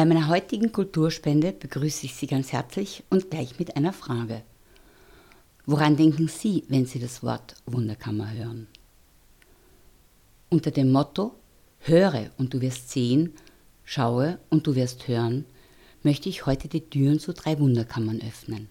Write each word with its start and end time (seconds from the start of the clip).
Bei 0.00 0.06
meiner 0.06 0.28
heutigen 0.28 0.72
Kulturspende 0.72 1.52
begrüße 1.52 2.06
ich 2.06 2.14
Sie 2.14 2.26
ganz 2.26 2.52
herzlich 2.52 3.02
und 3.10 3.30
gleich 3.30 3.58
mit 3.58 3.76
einer 3.76 3.92
Frage. 3.92 4.40
Woran 5.66 5.98
denken 5.98 6.26
Sie, 6.26 6.64
wenn 6.68 6.86
Sie 6.86 6.98
das 6.98 7.22
Wort 7.22 7.54
Wunderkammer 7.66 8.32
hören? 8.32 8.66
Unter 10.48 10.70
dem 10.70 10.90
Motto 10.90 11.34
Höre 11.80 12.30
und 12.38 12.54
du 12.54 12.62
wirst 12.62 12.88
sehen, 12.88 13.34
schaue 13.84 14.38
und 14.48 14.66
du 14.66 14.74
wirst 14.74 15.06
hören, 15.06 15.44
möchte 16.02 16.30
ich 16.30 16.46
heute 16.46 16.68
die 16.68 16.88
Türen 16.88 17.20
zu 17.20 17.34
drei 17.34 17.58
Wunderkammern 17.58 18.22
öffnen. 18.26 18.70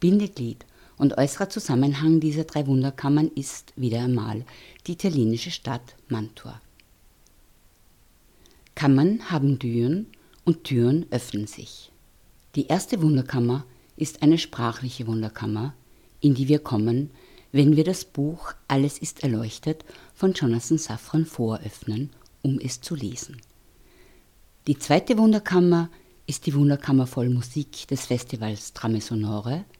Bindeglied 0.00 0.66
und 0.96 1.16
äußerer 1.16 1.48
Zusammenhang 1.48 2.18
dieser 2.18 2.42
drei 2.42 2.66
Wunderkammern 2.66 3.30
ist 3.36 3.72
wieder 3.76 4.00
einmal 4.00 4.44
die 4.88 4.94
italienische 4.94 5.52
Stadt 5.52 5.94
Mantua. 6.08 6.60
Kammern 8.74 9.30
haben 9.30 9.56
Türen 9.60 10.08
und 10.44 10.64
Türen 10.64 11.06
öffnen 11.10 11.46
sich. 11.46 11.92
Die 12.54 12.66
erste 12.66 13.02
Wunderkammer 13.02 13.64
ist 13.96 14.22
eine 14.22 14.38
sprachliche 14.38 15.06
Wunderkammer, 15.06 15.74
in 16.20 16.34
die 16.34 16.48
wir 16.48 16.58
kommen, 16.58 17.10
wenn 17.52 17.76
wir 17.76 17.84
das 17.84 18.04
Buch 18.04 18.52
Alles 18.68 18.98
ist 18.98 19.22
erleuchtet 19.22 19.84
von 20.14 20.32
Jonathan 20.32 20.78
Safran 20.78 21.26
voröffnen, 21.26 22.10
um 22.42 22.58
es 22.58 22.80
zu 22.80 22.94
lesen. 22.94 23.40
Die 24.66 24.78
zweite 24.78 25.18
Wunderkammer 25.18 25.90
ist 26.26 26.46
die 26.46 26.54
Wunderkammer 26.54 27.06
voll 27.06 27.28
Musik 27.28 27.88
des 27.88 28.06
Festivals 28.06 28.72
Trame 28.72 29.00
Sonore– 29.00 29.64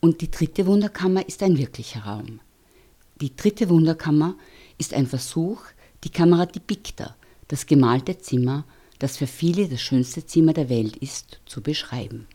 und 0.00 0.22
die 0.22 0.30
dritte 0.30 0.66
Wunderkammer 0.66 1.26
ist 1.28 1.42
ein 1.42 1.58
wirklicher 1.58 2.00
Raum. 2.00 2.40
Die 3.20 3.36
dritte 3.36 3.68
Wunderkammer 3.68 4.34
ist 4.78 4.94
ein 4.94 5.06
Versuch, 5.06 5.62
die 6.04 6.10
Kamera 6.10 6.46
di 6.46 6.60
das 7.48 7.66
gemalte 7.66 8.16
Zimmer, 8.18 8.64
das 9.00 9.16
für 9.16 9.26
viele 9.26 9.68
das 9.68 9.80
schönste 9.80 10.24
Zimmer 10.24 10.52
der 10.52 10.68
Welt 10.68 10.96
ist, 10.96 11.40
zu 11.46 11.62
beschreiben. 11.62 12.28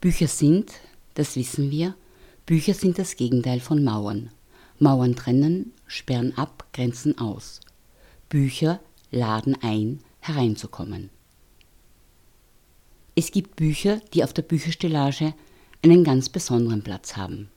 Bücher 0.00 0.28
sind, 0.28 0.72
das 1.12 1.36
wissen 1.36 1.70
wir, 1.70 1.94
Bücher 2.46 2.72
sind 2.72 2.98
das 2.98 3.16
Gegenteil 3.16 3.60
von 3.60 3.84
Mauern. 3.84 4.30
Mauern 4.78 5.14
trennen, 5.14 5.74
sperren 5.86 6.36
ab, 6.38 6.66
grenzen 6.72 7.18
aus. 7.18 7.60
Bücher 8.30 8.80
laden 9.10 9.58
ein, 9.60 10.00
hereinzukommen. 10.20 11.10
Es 13.14 13.30
gibt 13.30 13.56
Bücher, 13.56 14.00
die 14.14 14.24
auf 14.24 14.32
der 14.32 14.40
Bücherstellage 14.40 15.34
einen 15.82 16.02
ganz 16.02 16.30
besonderen 16.30 16.82
Platz 16.82 17.18
haben. 17.18 17.50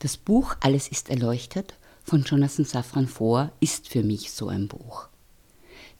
Das 0.00 0.16
Buch 0.16 0.56
Alles 0.58 0.88
ist 0.88 1.10
erleuchtet 1.10 1.74
von 2.02 2.24
Jonathan 2.24 2.64
Safran 2.64 3.06
Foer 3.06 3.52
ist 3.60 3.88
für 3.88 4.02
mich 4.02 4.32
so 4.32 4.48
ein 4.48 4.66
Buch. 4.66 5.06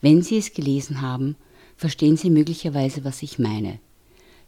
Wenn 0.01 0.23
Sie 0.23 0.37
es 0.37 0.53
gelesen 0.53 0.99
haben, 0.99 1.37
verstehen 1.77 2.17
Sie 2.17 2.29
möglicherweise, 2.29 3.05
was 3.05 3.23
ich 3.23 3.39
meine. 3.39 3.79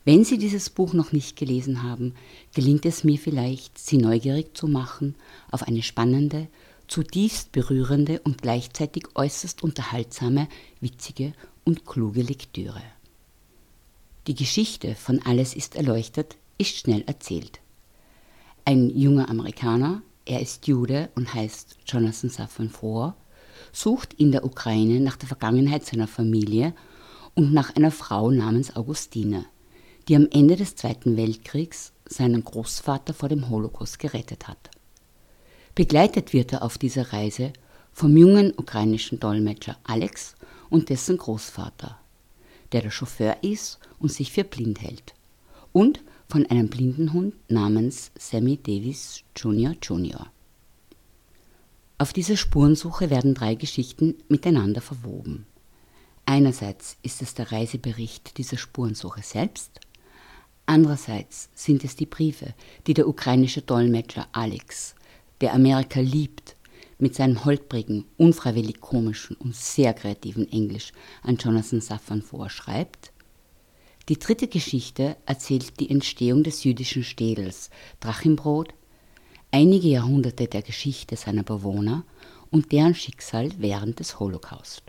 Wenn 0.05 0.23
Sie 0.23 0.37
dieses 0.37 0.69
Buch 0.69 0.93
noch 0.93 1.11
nicht 1.13 1.35
gelesen 1.35 1.81
haben, 1.81 2.13
gelingt 2.53 2.85
es 2.85 3.03
mir 3.03 3.17
vielleicht, 3.17 3.79
Sie 3.79 3.97
neugierig 3.97 4.55
zu 4.55 4.67
machen 4.67 5.15
auf 5.49 5.63
eine 5.63 5.81
spannende, 5.81 6.47
zutiefst 6.87 7.51
berührende 7.51 8.19
und 8.19 8.43
gleichzeitig 8.43 9.07
äußerst 9.15 9.63
unterhaltsame, 9.63 10.47
witzige 10.79 11.33
und 11.63 11.87
kluge 11.87 12.21
Lektüre. 12.21 12.83
Die 14.27 14.35
Geschichte 14.35 14.93
von 14.93 15.23
Alles 15.23 15.55
ist 15.55 15.75
erleuchtet 15.75 16.37
ist 16.59 16.77
schnell 16.77 17.03
erzählt. 17.07 17.59
Ein 18.63 18.95
junger 18.95 19.27
Amerikaner, 19.27 20.03
er 20.25 20.39
ist 20.39 20.67
Jude 20.67 21.09
und 21.15 21.33
heißt 21.33 21.77
Jonathan 21.87 22.29
Safran 22.29 22.69
Foer, 22.69 23.15
sucht 23.73 24.13
in 24.13 24.31
der 24.31 24.45
Ukraine 24.45 24.99
nach 24.99 25.17
der 25.17 25.27
Vergangenheit 25.27 25.83
seiner 25.83 26.07
Familie 26.07 26.73
und 27.33 27.53
nach 27.53 27.75
einer 27.75 27.91
Frau 27.91 28.29
namens 28.29 28.75
Augustine 28.75 29.45
die 30.07 30.15
am 30.15 30.27
Ende 30.31 30.55
des 30.55 30.75
Zweiten 30.75 31.17
Weltkriegs 31.17 31.91
seinen 32.07 32.43
Großvater 32.43 33.13
vor 33.13 33.29
dem 33.29 33.49
Holocaust 33.49 33.99
gerettet 33.99 34.47
hat. 34.47 34.69
Begleitet 35.73 36.33
wird 36.33 36.53
er 36.53 36.61
auf 36.63 36.77
dieser 36.77 37.11
Reise 37.11 37.51
vom 37.91 38.15
jungen 38.15 38.53
ukrainischen 38.55 39.19
Dolmetscher 39.19 39.77
Alex 39.83 40.35
und 40.69 40.89
dessen 40.89 41.17
Großvater, 41.17 41.97
der 42.71 42.81
der 42.81 42.91
Chauffeur 42.91 43.37
ist 43.41 43.79
und 43.99 44.11
sich 44.11 44.31
für 44.31 44.43
blind 44.43 44.81
hält, 44.81 45.15
und 45.71 46.01
von 46.27 46.45
einem 46.45 46.69
Blindenhund 46.69 47.33
namens 47.49 48.11
Sammy 48.17 48.57
Davis 48.57 49.23
Jr. 49.35 49.75
Jr. 49.81 50.27
Auf 51.97 52.13
dieser 52.13 52.35
Spurensuche 52.35 53.09
werden 53.09 53.33
drei 53.33 53.55
Geschichten 53.55 54.15
miteinander 54.27 54.81
verwoben. 54.81 55.45
Einerseits 56.25 56.97
ist 57.03 57.21
es 57.21 57.35
der 57.35 57.51
Reisebericht 57.51 58.37
dieser 58.37 58.57
Spurensuche 58.57 59.21
selbst, 59.21 59.79
Andererseits 60.65 61.49
sind 61.53 61.83
es 61.83 61.95
die 61.95 62.05
Briefe, 62.07 62.53
die 62.87 62.93
der 62.93 63.07
ukrainische 63.07 63.61
Dolmetscher 63.61 64.27
Alex, 64.31 64.95
der 65.41 65.53
Amerika 65.53 65.99
liebt, 65.99 66.55
mit 66.97 67.13
seinem 67.13 67.43
holprigen, 67.45 68.05
unfreiwillig 68.17 68.79
komischen 68.79 69.35
und 69.37 69.55
sehr 69.55 69.93
kreativen 69.93 70.51
Englisch 70.51 70.91
an 71.23 71.37
Jonathan 71.37 71.81
Safran 71.81 72.21
vorschreibt. 72.21 73.11
Die 74.07 74.17
dritte 74.17 74.47
Geschichte 74.47 75.17
erzählt 75.25 75.79
die 75.79 75.89
Entstehung 75.89 76.43
des 76.43 76.63
jüdischen 76.63 77.03
Städels 77.03 77.69
Drachenbrot, 77.99 78.73
einige 79.51 79.87
Jahrhunderte 79.87 80.47
der 80.47 80.61
Geschichte 80.61 81.15
seiner 81.15 81.43
Bewohner 81.43 82.03
und 82.49 82.71
deren 82.71 82.95
Schicksal 82.95 83.51
während 83.57 83.99
des 83.99 84.19
Holocaust. 84.19 84.83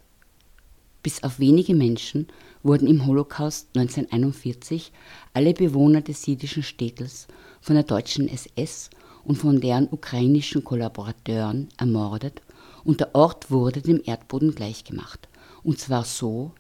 Bis 1.03 1.23
auf 1.23 1.39
wenige 1.39 1.75
Menschen 1.75 2.29
wurden 2.67 2.89
im 2.89 3.07
Holocaust 3.07 3.69
1941 3.77 4.93
alle 5.33 5.55
Bewohner 5.55 6.01
des 6.01 6.27
jüdischen 6.27 6.63
Städtels 6.63 7.29
von 7.61 7.75
der 7.75 7.85
deutschen 7.85 8.29
SS 8.29 8.91
und 9.25 9.37
von 9.37 9.61
deren 9.61 9.89
ukrainischen 9.91 10.65
Kollaborateuren 10.65 11.69
ermordet 11.77 12.43
und 12.85 13.01
der 13.01 13.15
Ort 13.15 13.51
wurde 13.51 13.83
dem 13.83 14.01
Erdboden 14.05 14.55
gleichgemacht. 14.55 15.29
Und 15.63 15.79
zwar 15.79 16.05
so, 16.05 16.53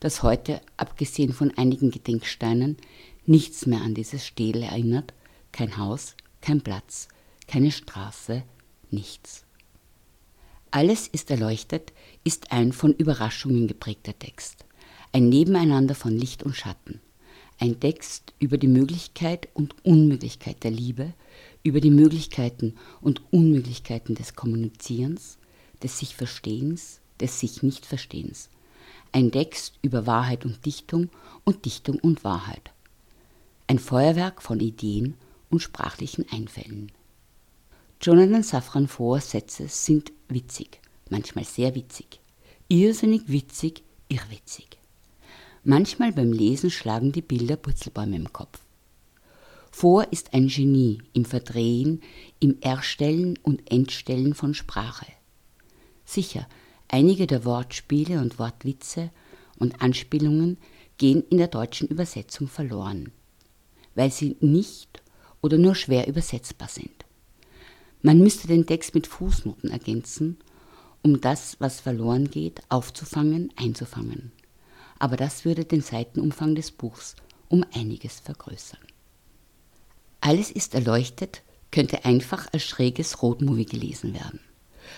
dass 0.00 0.22
heute, 0.22 0.60
abgesehen 0.76 1.32
von 1.32 1.56
einigen 1.56 1.90
Gedenksteinen, 1.90 2.76
nichts 3.26 3.66
mehr 3.66 3.82
an 3.82 3.94
dieses 3.94 4.26
Städel 4.26 4.62
erinnert, 4.62 5.12
kein 5.52 5.76
Haus, 5.76 6.14
kein 6.40 6.62
Platz, 6.62 7.08
keine 7.46 7.70
Straße, 7.70 8.42
nichts. 8.90 9.44
Alles 10.70 11.08
ist 11.08 11.30
erleuchtet 11.30 11.92
ist 12.24 12.52
ein 12.52 12.72
von 12.72 12.92
Überraschungen 12.92 13.68
geprägter 13.68 14.18
Text, 14.18 14.64
ein 15.12 15.28
Nebeneinander 15.28 15.94
von 15.94 16.16
Licht 16.16 16.42
und 16.42 16.54
Schatten, 16.54 17.00
ein 17.58 17.80
Text 17.80 18.34
über 18.38 18.58
die 18.58 18.68
Möglichkeit 18.68 19.48
und 19.54 19.74
Unmöglichkeit 19.84 20.62
der 20.64 20.70
Liebe, 20.70 21.12
über 21.62 21.80
die 21.80 21.90
Möglichkeiten 21.90 22.74
und 23.00 23.22
Unmöglichkeiten 23.32 24.14
des 24.14 24.34
Kommunizierens, 24.34 25.38
des 25.82 25.98
sich 25.98 26.14
Verstehens, 26.14 27.00
des 27.20 27.40
sich 27.40 27.62
nicht 27.62 27.86
Verstehens, 27.86 28.48
ein 29.12 29.32
Text 29.32 29.78
über 29.82 30.06
Wahrheit 30.06 30.44
und 30.44 30.64
Dichtung 30.66 31.08
und 31.44 31.64
Dichtung 31.64 31.98
und 31.98 32.24
Wahrheit, 32.24 32.70
ein 33.66 33.78
Feuerwerk 33.78 34.42
von 34.42 34.60
Ideen 34.60 35.14
und 35.50 35.60
sprachlichen 35.60 36.26
Einfällen. 36.30 36.92
Jonathan 38.00 38.42
Safran 38.42 38.86
Foers 38.86 39.30
Sätze 39.30 39.66
sind 39.68 40.12
witzig, 40.28 40.80
manchmal 41.10 41.44
sehr 41.44 41.74
witzig, 41.74 42.20
irrsinnig 42.68 43.22
witzig, 43.26 43.82
irrwitzig. 44.08 44.77
Manchmal 45.64 46.12
beim 46.12 46.32
Lesen 46.32 46.70
schlagen 46.70 47.12
die 47.12 47.22
Bilder 47.22 47.56
Purzelbäume 47.56 48.16
im 48.16 48.32
Kopf. 48.32 48.60
Vor 49.70 50.12
ist 50.12 50.34
ein 50.34 50.48
Genie 50.48 51.02
im 51.12 51.24
Verdrehen, 51.24 52.00
im 52.40 52.58
Erstellen 52.60 53.38
und 53.42 53.70
Entstellen 53.70 54.34
von 54.34 54.54
Sprache. 54.54 55.06
Sicher, 56.04 56.48
einige 56.88 57.26
der 57.26 57.44
Wortspiele 57.44 58.20
und 58.20 58.38
Wortwitze 58.38 59.10
und 59.58 59.82
Anspielungen 59.82 60.58
gehen 60.96 61.22
in 61.30 61.38
der 61.38 61.48
deutschen 61.48 61.88
Übersetzung 61.88 62.48
verloren, 62.48 63.12
weil 63.94 64.10
sie 64.10 64.36
nicht 64.40 65.02
oder 65.42 65.58
nur 65.58 65.74
schwer 65.74 66.08
übersetzbar 66.08 66.68
sind. 66.68 67.04
Man 68.02 68.18
müsste 68.18 68.48
den 68.48 68.66
Text 68.66 68.94
mit 68.94 69.06
Fußnoten 69.06 69.70
ergänzen, 69.70 70.38
um 71.02 71.20
das, 71.20 71.56
was 71.60 71.80
verloren 71.80 72.30
geht, 72.30 72.62
aufzufangen, 72.68 73.52
einzufangen. 73.56 74.32
Aber 74.98 75.16
das 75.16 75.44
würde 75.44 75.64
den 75.64 75.80
Seitenumfang 75.80 76.54
des 76.54 76.70
Buchs 76.70 77.16
um 77.48 77.64
einiges 77.74 78.20
vergrößern. 78.20 78.80
Alles 80.20 80.50
ist 80.50 80.74
erleuchtet 80.74 81.42
könnte 81.70 82.04
einfach 82.04 82.52
als 82.52 82.64
schräges 82.64 83.22
Roadmovie 83.22 83.66
gelesen 83.66 84.14
werden. 84.14 84.40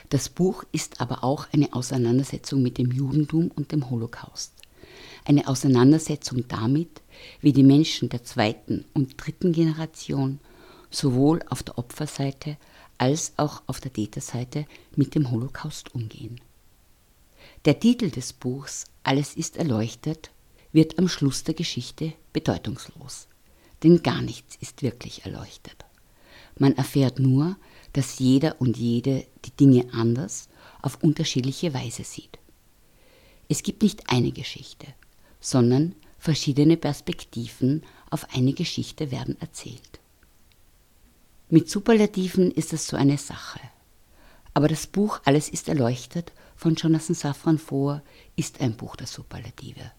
Das 0.09 0.29
Buch 0.29 0.65
ist 0.73 1.01
aber 1.01 1.25
auch 1.25 1.49
eine 1.53 1.73
Auseinandersetzung 1.73 2.63
mit 2.63 2.79
dem 2.79 2.93
Judentum 2.93 3.51
und 3.55 3.73
dem 3.73 3.91
Holocaust. 3.91 4.53
Eine 5.25 5.49
Auseinandersetzung 5.49 6.47
damit, 6.49 7.03
wie 7.41 7.53
die 7.53 7.63
Menschen 7.63 8.09
der 8.09 8.23
zweiten 8.23 8.85
und 8.95 9.15
dritten 9.17 9.53
Generation 9.53 10.41
sowohl 10.91 11.41
auf 11.49 11.63
der 11.63 11.79
Opferseite 11.79 12.57
als 12.99 13.33
auch 13.37 13.63
auf 13.67 13.81
der 13.81 13.93
Täterseite 13.93 14.67
mit 14.97 15.15
dem 15.15 15.31
Holocaust 15.31 15.95
umgehen. 15.95 16.41
Der 17.67 17.79
Titel 17.79 18.11
des 18.11 18.33
Buchs 18.33 18.87
Alles 19.03 19.35
ist 19.35 19.59
erleuchtet 19.59 20.31
wird 20.73 20.99
am 20.99 21.09
Schluss 21.09 21.45
der 21.45 21.53
Geschichte 21.53 22.15
bedeutungslos, 22.33 23.29
denn 23.83 24.03
gar 24.03 24.23
nichts 24.23 24.57
ist 24.61 24.83
wirklich 24.83 25.27
erleuchtet. 25.27 25.85
Man 26.57 26.75
erfährt 26.77 27.19
nur, 27.19 27.57
dass 27.93 28.19
jeder 28.19 28.59
und 28.63 28.79
jede 28.79 29.27
die 29.45 29.51
Dinge 29.51 29.93
anders 29.93 30.49
auf 30.81 31.03
unterschiedliche 31.03 31.75
Weise 31.75 32.03
sieht. 32.03 32.39
Es 33.51 33.63
gibt 33.63 33.83
nicht 33.83 34.09
eine 34.09 34.33
Geschichte, 34.33 34.87
sondern 35.39 35.95
verschiedene 36.19 36.79
Perspektiven 36.79 37.83
auf 38.09 38.27
eine 38.33 38.55
Geschichte 38.55 39.11
werden 39.11 39.39
erzählt. 39.39 40.01
Mit 41.51 41.69
Superlativen 41.69 42.53
ist 42.53 42.73
es 42.73 42.87
so 42.87 42.97
eine 42.97 43.19
Sache. 43.19 43.61
Aber 44.55 44.69
das 44.69 44.87
Buch 44.87 45.21
Alles 45.25 45.51
ist 45.51 45.69
erleuchtet 45.69 46.33
von 46.61 46.75
Jonathan 46.75 47.15
Safran 47.15 47.57
Foer 47.57 48.03
ist 48.37 48.61
ein 48.61 48.77
Buch 48.77 48.95
der 48.95 49.07
Superlative. 49.07 49.93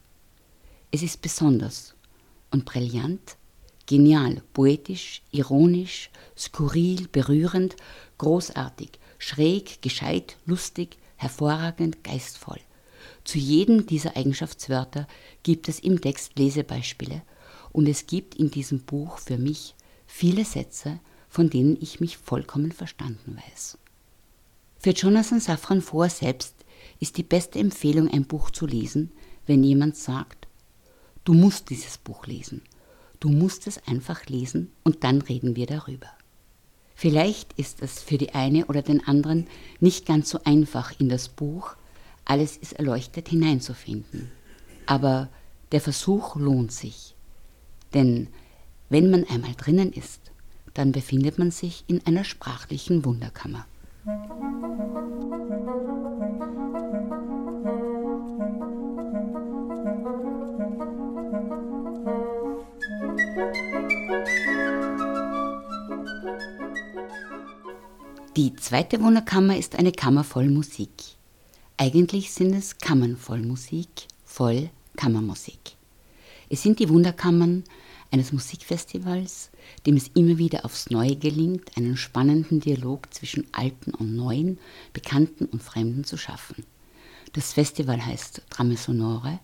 Es 0.91 1.01
ist 1.01 1.19
besonders 1.23 1.95
und 2.51 2.65
brillant 2.65 3.35
Genial, 3.87 4.43
poetisch, 4.53 5.23
ironisch, 5.31 6.11
skurril, 6.37 7.07
berührend, 7.11 7.75
großartig, 8.19 8.91
schräg, 9.17 9.81
gescheit, 9.81 10.37
lustig, 10.45 10.99
hervorragend, 11.15 12.03
geistvoll. 12.03 12.59
Zu 13.23 13.39
jedem 13.39 13.87
dieser 13.87 14.15
Eigenschaftswörter 14.15 15.07
gibt 15.41 15.67
es 15.67 15.79
im 15.79 15.99
Text 15.99 16.37
Lesebeispiele 16.37 17.23
und 17.71 17.89
es 17.89 18.05
gibt 18.05 18.35
in 18.35 18.51
diesem 18.51 18.81
Buch 18.81 19.17
für 19.17 19.39
mich 19.39 19.73
viele 20.05 20.45
Sätze, 20.45 20.99
von 21.27 21.49
denen 21.49 21.75
ich 21.81 21.99
mich 21.99 22.17
vollkommen 22.17 22.71
verstanden 22.71 23.35
weiß. 23.47 23.79
Für 24.83 24.93
Jonathan 24.93 25.39
Safran 25.39 25.83
Foer 25.83 26.09
selbst 26.09 26.55
ist 26.99 27.17
die 27.17 27.23
beste 27.23 27.59
Empfehlung, 27.59 28.09
ein 28.09 28.25
Buch 28.25 28.49
zu 28.49 28.65
lesen, 28.65 29.11
wenn 29.45 29.63
jemand 29.63 29.95
sagt, 29.95 30.47
du 31.23 31.33
musst 31.33 31.69
dieses 31.69 31.99
Buch 31.99 32.25
lesen. 32.25 32.63
Du 33.19 33.29
musst 33.29 33.67
es 33.67 33.79
einfach 33.87 34.25
lesen 34.25 34.71
und 34.83 35.03
dann 35.03 35.21
reden 35.21 35.55
wir 35.55 35.67
darüber. 35.67 36.07
Vielleicht 36.95 37.53
ist 37.59 37.83
es 37.83 38.01
für 38.01 38.17
die 38.17 38.33
eine 38.33 38.65
oder 38.65 38.81
den 38.81 39.07
anderen 39.07 39.45
nicht 39.79 40.07
ganz 40.07 40.31
so 40.31 40.39
einfach 40.45 40.99
in 40.99 41.09
das 41.09 41.29
Buch 41.29 41.75
Alles 42.25 42.57
ist 42.57 42.73
erleuchtet 42.73 43.29
hineinzufinden. 43.29 44.31
Aber 44.87 45.29
der 45.71 45.81
Versuch 45.81 46.35
lohnt 46.37 46.71
sich. 46.71 47.13
Denn 47.93 48.29
wenn 48.89 49.11
man 49.11 49.25
einmal 49.25 49.53
drinnen 49.55 49.93
ist, 49.93 50.31
dann 50.73 50.91
befindet 50.91 51.37
man 51.37 51.51
sich 51.51 51.83
in 51.85 52.03
einer 52.07 52.23
sprachlichen 52.23 53.05
Wunderkammer. 53.05 53.67
Die 54.03 54.09
zweite 68.55 68.99
Wunderkammer 69.01 69.55
ist 69.55 69.75
eine 69.75 69.91
Kammer 69.91 70.23
voll 70.23 70.49
Musik. 70.49 70.89
Eigentlich 71.77 72.31
sind 72.31 72.55
es 72.55 72.79
Kammern 72.79 73.15
voll 73.17 73.43
Musik, 73.43 74.07
voll 74.25 74.71
Kammermusik. 74.97 75.75
Es 76.49 76.63
sind 76.63 76.79
die 76.79 76.89
Wunderkammern 76.89 77.65
eines 78.11 78.33
Musikfestivals, 78.33 79.49
dem 79.85 79.95
es 79.95 80.09
immer 80.13 80.37
wieder 80.37 80.65
aufs 80.65 80.89
Neue 80.89 81.15
gelingt, 81.15 81.77
einen 81.77 81.97
spannenden 81.97 82.59
Dialog 82.59 83.13
zwischen 83.13 83.47
Alten 83.53 83.93
und 83.93 84.15
Neuen, 84.15 84.59
Bekannten 84.93 85.45
und 85.45 85.63
Fremden 85.63 86.03
zu 86.03 86.17
schaffen. 86.17 86.65
Das 87.33 87.53
Festival 87.53 88.05
heißt 88.05 88.43
Drame 88.49 88.75
Sonore 88.75 89.39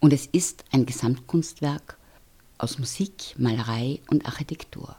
und 0.00 0.12
es 0.12 0.26
ist 0.26 0.64
ein 0.72 0.86
Gesamtkunstwerk 0.86 1.98
aus 2.56 2.78
Musik, 2.78 3.34
Malerei 3.36 4.00
und 4.10 4.26
Architektur. 4.26 4.96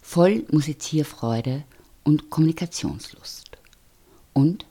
Voll 0.00 0.44
Musizierfreude 0.50 1.64
und 2.04 2.30
Kommunikationslust. 2.30 3.50
Und 4.32 4.66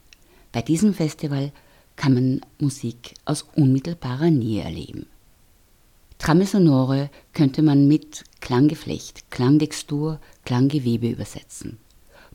bei 0.51 0.61
diesem 0.61 0.93
Festival 0.93 1.51
kann 1.95 2.13
man 2.13 2.41
Musik 2.59 3.13
aus 3.25 3.45
unmittelbarer 3.55 4.29
Nähe 4.29 4.63
erleben. 4.63 5.05
Trame 6.21 6.45
sonore 6.45 7.09
könnte 7.33 7.63
man 7.63 7.87
mit 7.87 8.25
Klanggeflecht, 8.41 9.31
Klangtextur, 9.31 10.19
Klanggewebe 10.45 11.09
übersetzen. 11.09 11.79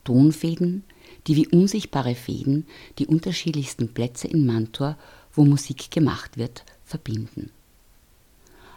Tonfäden, 0.03 0.83
die 1.29 1.37
wie 1.37 1.47
unsichtbare 1.47 2.17
Fäden 2.17 2.67
die 2.99 3.07
unterschiedlichsten 3.07 3.95
Plätze 3.95 4.27
in 4.27 4.45
Mantua, 4.45 4.99
wo 5.33 5.45
Musik 5.45 5.93
gemacht 5.93 6.37
wird, 6.37 6.65
verbinden. 6.85 7.51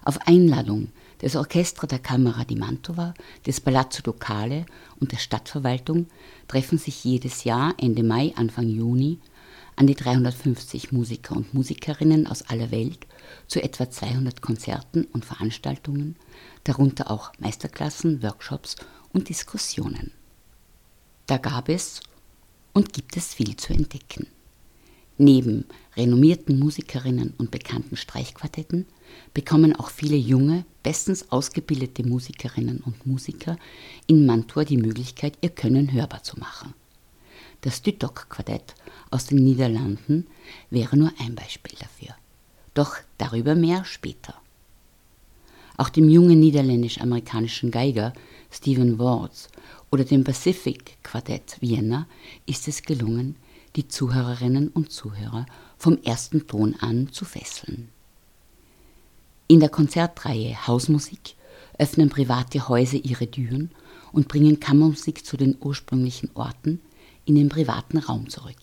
Auf 0.06 0.27
Einladung 0.27 0.89
des 1.23 1.35
Orchestra 1.35 1.88
der 1.88 1.97
Camera 1.97 2.44
di 2.44 2.55
Mantova, 2.55 3.15
des 3.47 3.59
Palazzo 3.62 4.03
Ducale 4.03 4.67
und 5.00 5.12
der 5.12 5.17
Stadtverwaltung 5.17 6.05
treffen 6.48 6.77
sich 6.77 7.03
jedes 7.03 7.45
Jahr 7.45 7.74
Ende 7.79 8.03
Mai, 8.03 8.31
Anfang 8.36 8.69
Juni 8.69 9.17
an 9.79 9.88
die 9.88 9.95
350 9.95 10.91
Musiker 10.91 11.38
und 11.38 11.53
Musikerinnen 11.53 12.27
aus 12.27 12.41
aller 12.41 12.69
Welt 12.69 13.07
zu 13.48 13.63
etwa 13.63 13.89
200 13.89 14.41
Konzerten 14.41 15.05
und 15.05 15.24
Veranstaltungen, 15.24 16.17
darunter 16.65 17.09
auch 17.09 17.31
Meisterklassen, 17.39 18.21
Workshops 18.21 18.75
und 19.13 19.29
Diskussionen. 19.29 20.12
Da 21.27 21.38
gab 21.38 21.69
es 21.69 22.01
und 22.74 22.91
gibt 22.91 23.15
es 23.15 23.33
viel 23.33 23.55
zu 23.55 23.71
entdecken. 23.71 24.27
Neben 25.17 25.63
renommierten 25.95 26.59
Musikerinnen 26.59 27.33
und 27.38 27.50
bekannten 27.50 27.95
Streichquartetten 27.95 28.86
bekommen 29.33 29.77
auch 29.77 29.91
viele 29.91 30.17
junge, 30.17 30.65
bestens 30.83 31.31
ausgebildete 31.31 32.05
Musikerinnen 32.05 32.81
und 32.81 33.07
Musiker 33.07 33.57
in 34.07 34.25
Mantua 34.25 34.65
die 34.65 34.77
Möglichkeit, 34.77 35.38
ihr 35.39 35.51
Können 35.51 35.93
hörbar 35.93 36.24
zu 36.24 36.38
machen. 36.38 36.74
Das 37.62 37.82
Dutok-Quartett 37.82 38.75
aus 39.12 39.25
den 39.25 39.44
Niederlanden 39.44 40.28
wäre 40.70 40.96
nur 40.96 41.12
ein 41.20 41.36
Beispiel 41.36 41.78
dafür. 41.78 42.16
Doch 42.74 42.96
darüber 43.18 43.56
mehr 43.56 43.84
später. 43.84 44.36
Auch 45.78 45.89
dem 45.89 46.10
jungen 46.10 46.39
niederländisch-amerikanischen 46.39 47.72
Geiger 47.72 48.13
Stephen 48.51 49.00
Wards 49.00 49.50
oder 49.92 50.04
dem 50.04 50.24
Pacific 50.24 50.98
Quartett 51.04 51.58
Vienna 51.62 52.08
ist 52.46 52.68
es 52.68 52.82
gelungen, 52.82 53.36
die 53.75 53.88
Zuhörerinnen 53.88 54.70
und 54.70 54.92
Zuhörer 54.92 55.46
vom 55.78 55.98
ersten 56.04 56.48
Ton 56.48 56.75
an 56.80 57.12
zu 57.12 57.25
fesseln. 57.25 57.89
In 59.48 59.60
der 59.60 59.70
Konzertreihe 59.70 60.68
Hausmusik 60.68 61.36
öffnen 61.78 62.10
private 62.10 62.68
Häuser 62.68 63.04
ihre 63.04 63.30
Türen 63.30 63.72
und 64.12 64.28
bringen 64.28 64.60
Kammermusik 64.60 65.25
zu 65.25 65.38
den 65.38 65.58
ursprünglichen 65.60 66.30
Orten 66.36 66.82
in 67.29 67.36
den 67.36 67.48
privaten 67.48 68.00
Raum 68.00 68.27
zurück. 68.27 68.57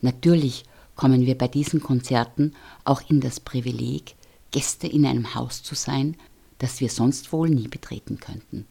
Natürlich 0.00 0.64
kommen 0.94 1.26
wir 1.26 1.36
bei 1.36 1.48
diesen 1.48 1.80
Konzerten 1.80 2.54
auch 2.84 3.02
in 3.10 3.20
das 3.20 3.40
Privileg, 3.40 4.14
Gäste 4.52 4.86
in 4.86 5.04
einem 5.04 5.34
Haus 5.34 5.64
zu 5.64 5.74
sein, 5.74 6.16
das 6.58 6.80
wir 6.80 6.88
sonst 6.88 7.32
wohl 7.32 7.50
nie 7.50 7.66
betreten 7.66 8.20
könnten. 8.20 8.64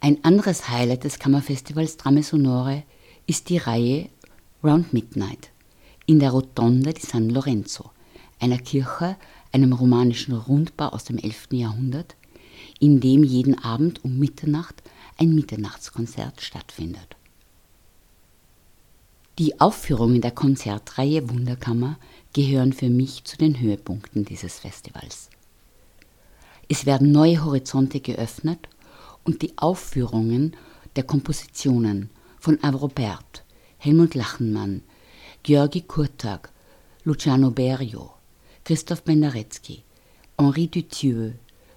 Ein 0.00 0.22
anderes 0.24 0.68
Highlight 0.68 1.02
des 1.02 1.18
Kammerfestivals 1.18 1.96
Trame 1.96 2.22
Sonore 2.22 2.84
ist 3.26 3.48
die 3.48 3.58
Reihe 3.58 4.08
Round 4.62 4.92
Midnight 4.92 5.50
in 6.06 6.20
der 6.20 6.30
Rotonda 6.30 6.92
di 6.92 7.00
San 7.00 7.28
Lorenzo, 7.28 7.90
einer 8.38 8.58
Kirche, 8.58 9.16
einem 9.50 9.72
romanischen 9.72 10.34
Rundbau 10.34 10.88
aus 10.88 11.04
dem 11.04 11.18
11. 11.18 11.48
Jahrhundert, 11.52 12.14
in 12.78 13.00
dem 13.00 13.24
jeden 13.24 13.58
Abend 13.58 14.04
um 14.04 14.18
Mitternacht 14.18 14.82
ein 15.18 15.34
Mitternachtskonzert 15.34 16.40
stattfindet. 16.40 17.16
Die 19.38 19.58
Aufführungen 19.60 20.20
der 20.20 20.32
Konzertreihe 20.32 21.30
Wunderkammer 21.30 21.98
gehören 22.34 22.74
für 22.74 22.90
mich 22.90 23.24
zu 23.24 23.38
den 23.38 23.58
Höhepunkten 23.58 24.26
dieses 24.26 24.58
Festivals. 24.58 25.30
Es 26.68 26.84
werden 26.84 27.12
neue 27.12 27.42
Horizonte 27.42 28.00
geöffnet 28.00 28.68
und 29.24 29.40
die 29.40 29.56
Aufführungen 29.56 30.54
der 30.96 31.04
Kompositionen 31.04 32.10
von 32.38 32.62
Avrobert, 32.62 33.42
Helmut 33.78 34.14
Lachenmann, 34.14 34.82
Georgi 35.42 35.80
Kurtag, 35.80 36.50
Luciano 37.04 37.50
Berio, 37.50 38.10
Christoph 38.64 39.02
Bendarecki, 39.02 39.82
Henri 40.38 40.66
Duthieu, 40.66 41.30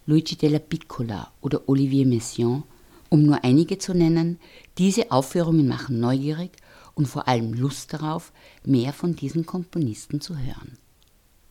Luigi 0.07 0.35
della 0.35 0.59
Piccola 0.59 1.31
oder 1.39 1.69
Olivier 1.69 2.05
Messiaen, 2.05 2.63
um 3.09 3.23
nur 3.23 3.45
einige 3.45 3.77
zu 3.77 3.93
nennen, 3.93 4.39
diese 4.77 5.09
Aufführungen 5.09 5.69
machen 5.69 6.01
neugierig 6.01 6.51
und 6.95 7.07
vor 7.07 7.27
allem 7.27 7.53
Lust 7.53 7.93
darauf, 7.93 8.31
mehr 8.65 8.93
von 8.93 9.15
diesen 9.15 9.45
Komponisten 9.45 10.21
zu 10.21 10.37
hören. 10.37 10.77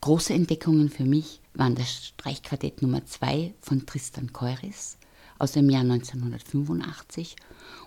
Große 0.00 0.34
Entdeckungen 0.34 0.90
für 0.90 1.04
mich 1.04 1.40
waren 1.54 1.74
das 1.74 2.06
Streichquartett 2.06 2.82
Nummer 2.82 3.06
2 3.06 3.54
von 3.60 3.86
Tristan 3.86 4.32
Keuris 4.32 4.98
aus 5.38 5.52
dem 5.52 5.70
Jahr 5.70 5.82
1985 5.82 7.36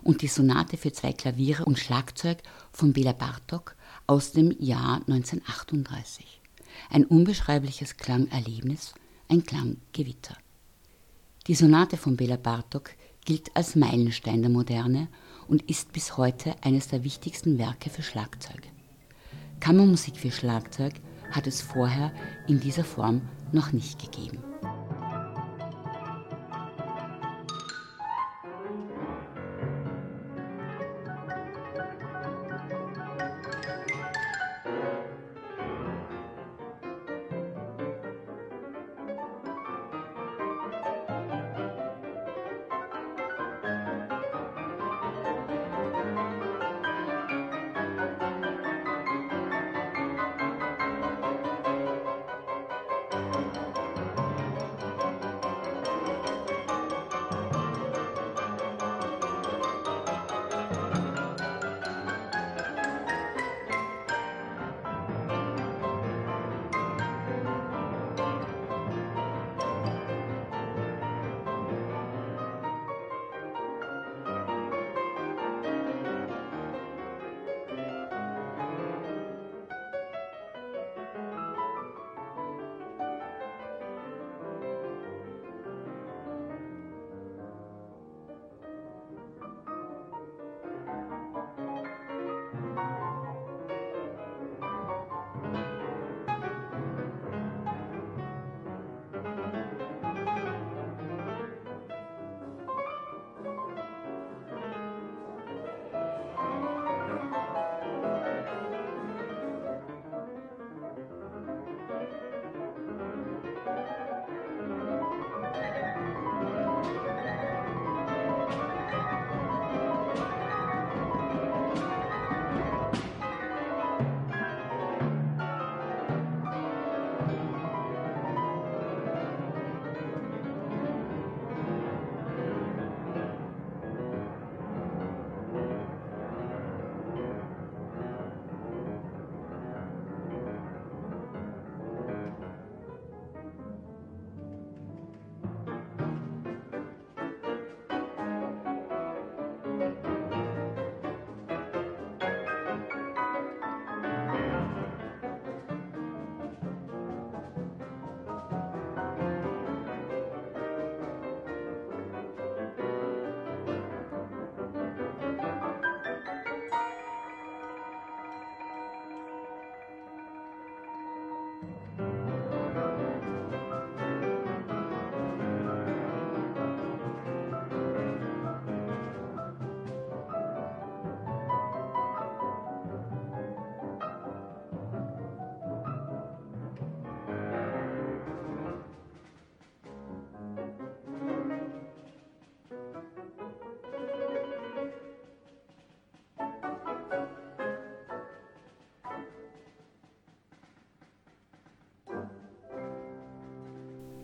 und 0.02 0.22
die 0.22 0.28
Sonate 0.28 0.76
für 0.76 0.92
zwei 0.92 1.12
Klaviere 1.12 1.64
und 1.64 1.78
Schlagzeug 1.78 2.38
von 2.72 2.92
Bela 2.92 3.12
Bartok 3.12 3.76
aus 4.06 4.32
dem 4.32 4.54
Jahr 4.58 5.00
1938. 5.06 6.40
Ein 6.90 7.04
unbeschreibliches 7.04 7.96
Klangerlebnis, 7.96 8.94
ein 9.28 9.44
Klanggewitter. 9.44 10.36
Die 11.46 11.54
Sonate 11.54 11.96
von 11.96 12.16
Bela 12.16 12.36
Bartok 12.36 12.90
gilt 13.24 13.54
als 13.56 13.76
Meilenstein 13.76 14.42
der 14.42 14.50
Moderne 14.50 15.08
und 15.48 15.68
ist 15.68 15.92
bis 15.92 16.16
heute 16.16 16.54
eines 16.62 16.88
der 16.88 17.02
wichtigsten 17.04 17.58
Werke 17.58 17.90
für 17.90 18.02
Schlagzeug. 18.02 18.62
Kammermusik 19.60 20.16
für 20.16 20.30
Schlagzeug 20.30 20.94
hat 21.30 21.46
es 21.46 21.60
vorher 21.60 22.12
in 22.46 22.60
dieser 22.60 22.84
Form 22.84 23.22
noch 23.52 23.72
nicht 23.72 23.98
gegeben. 23.98 24.38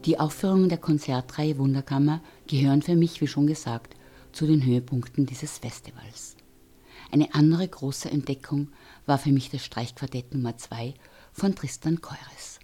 Die 0.04 0.20
Aufführungen 0.20 0.68
der 0.68 0.76
Konzertreihe 0.76 1.56
Wunderkammer 1.56 2.20
gehören 2.46 2.82
für 2.82 2.94
mich, 2.94 3.22
wie 3.22 3.26
schon 3.26 3.46
gesagt, 3.46 3.96
zu 4.32 4.46
den 4.46 4.62
Höhepunkten 4.62 5.24
dieses 5.24 5.56
Festivals. 5.56 6.36
Eine 7.10 7.32
andere 7.34 7.66
große 7.66 8.10
Entdeckung 8.10 8.68
war 9.06 9.16
für 9.16 9.30
mich 9.30 9.48
das 9.50 9.64
Streichquartett 9.64 10.34
Nummer 10.34 10.58
2 10.58 10.92
von 11.32 11.54
Tristan 11.54 12.02
Keures. 12.02 12.58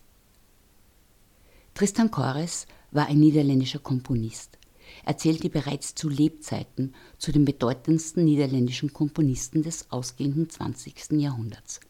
Tristan 1.72 2.10
Keures 2.10 2.66
war 2.90 3.06
ein 3.06 3.20
niederländischer 3.20 3.78
Komponist. 3.78 4.58
Er 5.06 5.16
zählte 5.16 5.48
bereits 5.48 5.94
zu 5.94 6.10
Lebzeiten 6.10 6.94
zu 7.16 7.32
den 7.32 7.46
bedeutendsten 7.46 8.24
niederländischen 8.24 8.92
Komponisten 8.92 9.62
des 9.62 9.90
ausgehenden 9.90 10.50
20. 10.50 11.12
Jahrhunderts. 11.12 11.80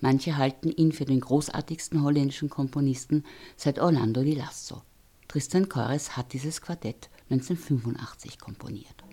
Manche 0.00 0.36
halten 0.36 0.70
ihn 0.70 0.92
für 0.92 1.04
den 1.04 1.20
großartigsten 1.20 2.02
holländischen 2.02 2.48
Komponisten 2.48 3.24
seit 3.56 3.78
Orlando 3.78 4.22
di 4.22 4.34
Lasso. 4.34 4.82
Tristan 5.26 5.68
Kores 5.68 6.16
hat 6.16 6.32
dieses 6.32 6.62
Quartett 6.62 7.10
1985 7.30 8.38
komponiert. 8.38 9.07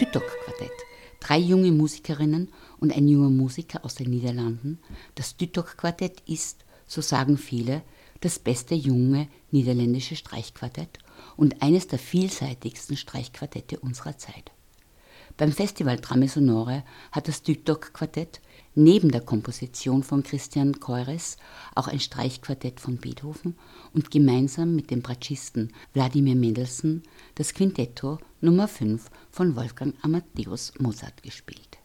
Dütok-Quartett. 0.00 0.72
Drei 1.20 1.36
junge 1.36 1.72
Musikerinnen 1.72 2.48
und 2.78 2.90
ein 2.96 3.06
junger 3.06 3.28
Musiker 3.28 3.84
aus 3.84 3.96
den 3.96 4.08
Niederlanden. 4.08 4.78
Das 5.14 5.36
Dütok-Quartett 5.36 6.22
ist, 6.26 6.64
so 6.86 7.02
sagen 7.02 7.36
viele, 7.36 7.82
das 8.20 8.38
beste 8.38 8.74
junge 8.74 9.28
niederländische 9.50 10.16
Streichquartett 10.16 10.98
und 11.36 11.60
eines 11.60 11.86
der 11.86 11.98
vielseitigsten 11.98 12.96
Streichquartette 12.96 13.78
unserer 13.80 14.16
Zeit. 14.16 14.52
Beim 15.36 15.52
Festival 15.52 15.98
Trame 15.98 16.28
Sonore 16.28 16.82
hat 17.12 17.28
das 17.28 17.42
Dütok-Quartett 17.42 18.40
neben 18.74 19.10
der 19.10 19.20
Komposition 19.20 20.02
von 20.02 20.22
Christian 20.22 20.80
Keures 20.80 21.36
auch 21.74 21.88
ein 21.88 22.00
Streichquartett 22.00 22.80
von 22.80 22.96
Beethoven 22.96 23.54
und 23.92 24.10
gemeinsam 24.10 24.74
mit 24.74 24.90
dem 24.90 25.02
Bratschisten 25.02 25.74
Wladimir 25.92 26.36
Mendelssohn 26.36 27.02
das 27.34 27.52
Quintetto 27.52 28.18
Nummer 28.42 28.68
5 28.68 29.10
von 29.30 29.54
Wolfgang 29.54 29.94
Amadeus 30.00 30.72
Mozart 30.78 31.22
gespielt. 31.22 31.76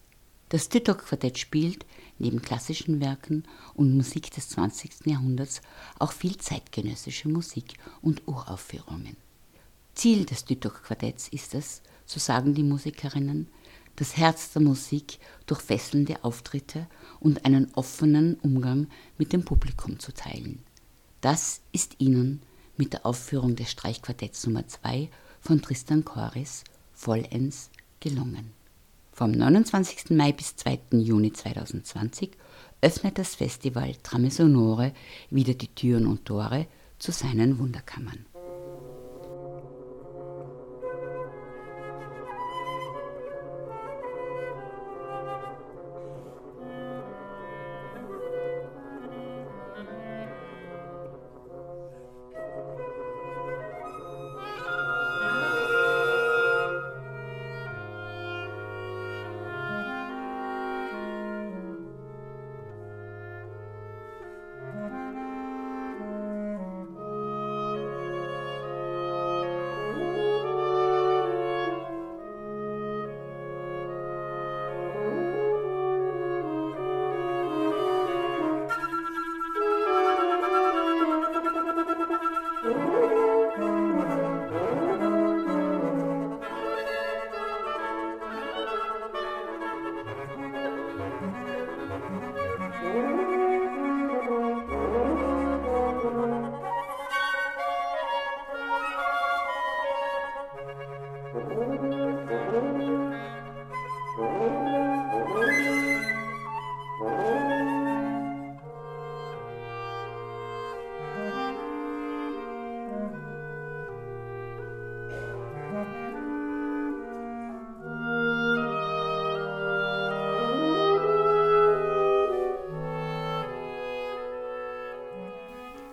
Das 0.48 0.70
Dütok-Quartett 0.70 1.38
spielt 1.38 1.86
neben 2.18 2.41
klassischen 2.41 3.02
Werken 3.02 3.44
und 3.74 3.94
Musik 3.98 4.32
des 4.32 4.48
20. 4.48 5.06
Jahrhunderts 5.06 5.62
auch 6.00 6.13
viel 6.13 6.38
zeitgenössische 6.38 7.28
Musik 7.28 7.74
und 8.02 8.26
Uraufführungen. 8.26 9.18
Ziel 9.96 10.26
des 10.26 10.46
Dütok-Quartetts 10.46 11.28
ist 11.28 11.56
es, 11.56 11.82
so 12.06 12.22
sagen 12.22 12.54
die 12.54 12.63
Musikerinnen, 12.63 13.50
das 13.98 14.15
Herz 14.15 14.54
der 14.54 14.62
Musik 14.62 15.20
durch 15.48 15.60
fesselnde 15.60 16.24
Auftritte 16.24 16.88
und 17.20 17.44
einen 17.44 17.74
offenen 17.74 18.36
Umgang 18.36 18.88
mit 19.18 19.34
dem 19.34 19.44
Publikum 19.44 20.00
zu 20.00 20.13
teilen. 20.13 20.63
Das 21.20 21.60
ist 21.74 21.96
ihnen 22.00 22.41
mit 22.78 22.94
der 22.94 23.06
Aufführung 23.06 23.58
des 23.58 23.72
Streichquartetts 23.72 24.48
Nummer 24.48 24.65
2 24.65 25.10
von 25.45 25.62
Tristan 25.62 26.03
Choris 26.03 26.63
vollends 26.91 27.69
gelungen. 27.99 28.51
Vom 29.12 29.29
29. 29.29 30.10
Mai 30.10 30.31
bis 30.31 30.55
2. 30.55 30.79
Juni 30.93 31.31
2020 31.34 32.31
öffnet 32.81 33.19
das 33.19 33.36
Festival 33.36 33.93
Trame 34.01 34.31
Sonore 34.31 34.91
wieder 35.29 35.53
die 35.53 35.67
Türen 35.67 36.08
und 36.08 36.25
Tore 36.25 36.65
zu 36.97 37.12
seinen 37.12 37.60
Wunderkammern. 37.60 38.25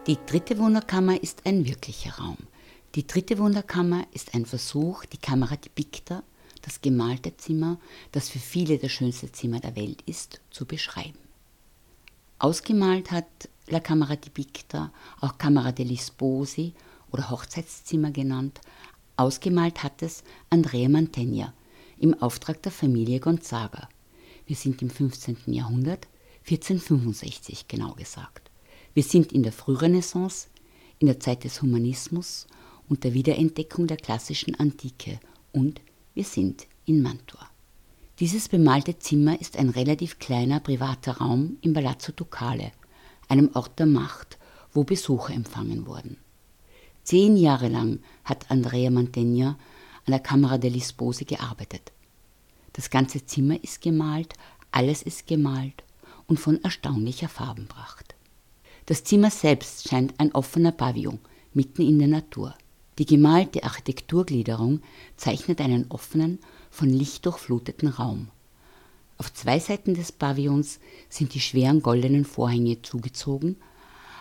Die 0.08 0.18
dritte 0.26 0.58
Wunderkammer 0.58 1.22
ist 1.22 1.46
ein 1.46 1.64
wirklicher 1.64 2.14
Raum. 2.14 2.36
Die 2.96 3.06
dritte 3.06 3.38
Wunderkammer 3.38 4.04
ist 4.12 4.34
ein 4.34 4.46
Versuch, 4.46 5.04
die 5.04 5.16
Kamera 5.16 5.54
di 5.54 5.68
Picta, 5.68 6.24
das 6.60 6.80
gemalte 6.80 7.36
Zimmer, 7.36 7.78
das 8.10 8.28
für 8.28 8.40
viele 8.40 8.78
das 8.78 8.90
schönste 8.90 9.30
Zimmer 9.30 9.60
der 9.60 9.76
Welt 9.76 10.02
ist, 10.02 10.40
zu 10.50 10.66
beschreiben. 10.66 11.20
Ausgemalt 12.40 13.12
hat 13.12 13.48
La 13.68 13.78
Camera 13.78 14.16
di 14.16 14.28
Picta, 14.30 14.92
auch 15.20 15.38
Camera 15.38 15.70
degli 15.70 15.96
Sposi 15.96 16.74
oder 17.12 17.30
Hochzeitszimmer 17.30 18.10
genannt, 18.10 18.60
ausgemalt 19.16 19.84
hat 19.84 20.02
es 20.02 20.24
Andrea 20.50 20.88
Mantegna 20.88 21.54
im 22.00 22.20
Auftrag 22.20 22.60
der 22.64 22.72
Familie 22.72 23.20
Gonzaga. 23.20 23.88
Wir 24.46 24.56
sind 24.56 24.82
im 24.82 24.90
15. 24.90 25.38
Jahrhundert, 25.46 26.08
1465 26.40 27.68
genau 27.68 27.92
gesagt. 27.92 28.51
Wir 28.94 29.02
sind 29.02 29.32
in 29.32 29.42
der 29.42 29.52
Frührenaissance, 29.52 30.48
in 30.98 31.06
der 31.06 31.18
Zeit 31.18 31.44
des 31.44 31.62
Humanismus 31.62 32.46
und 32.88 33.04
der 33.04 33.14
Wiederentdeckung 33.14 33.86
der 33.86 33.96
klassischen 33.96 34.54
Antike 34.54 35.18
und 35.52 35.80
wir 36.14 36.24
sind 36.24 36.66
in 36.84 37.00
Mantua. 37.00 37.48
Dieses 38.18 38.48
bemalte 38.48 38.98
Zimmer 38.98 39.40
ist 39.40 39.56
ein 39.56 39.70
relativ 39.70 40.18
kleiner 40.18 40.60
privater 40.60 41.12
Raum 41.12 41.56
im 41.62 41.72
Palazzo 41.72 42.12
Ducale, 42.12 42.72
einem 43.28 43.50
Ort 43.54 43.78
der 43.78 43.86
Macht, 43.86 44.38
wo 44.72 44.84
Besucher 44.84 45.32
empfangen 45.32 45.86
wurden. 45.86 46.18
Zehn 47.02 47.36
Jahre 47.36 47.68
lang 47.68 48.00
hat 48.24 48.50
Andrea 48.50 48.90
Mantegna 48.90 49.58
an 50.04 50.10
der 50.12 50.20
Camera 50.20 50.58
degli 50.58 50.80
Sposi 50.80 51.24
gearbeitet. 51.24 51.92
Das 52.74 52.90
ganze 52.90 53.24
Zimmer 53.24 53.62
ist 53.64 53.80
gemalt, 53.80 54.34
alles 54.70 55.02
ist 55.02 55.26
gemalt 55.26 55.82
und 56.26 56.38
von 56.38 56.62
erstaunlicher 56.62 57.28
Farbenpracht. 57.28 58.11
Das 58.86 59.04
Zimmer 59.04 59.30
selbst 59.30 59.88
scheint 59.88 60.14
ein 60.18 60.34
offener 60.34 60.72
Pavillon 60.72 61.18
mitten 61.54 61.82
in 61.82 61.98
der 61.98 62.08
Natur. 62.08 62.54
Die 62.98 63.06
gemalte 63.06 63.62
Architekturgliederung 63.64 64.80
zeichnet 65.16 65.60
einen 65.60 65.86
offenen, 65.90 66.38
von 66.70 66.88
Licht 66.88 67.26
durchfluteten 67.26 67.88
Raum. 67.88 68.28
Auf 69.18 69.32
zwei 69.32 69.58
Seiten 69.58 69.94
des 69.94 70.10
Pavillons 70.10 70.80
sind 71.08 71.34
die 71.34 71.40
schweren 71.40 71.82
goldenen 71.82 72.24
Vorhänge 72.24 72.80
zugezogen, 72.82 73.56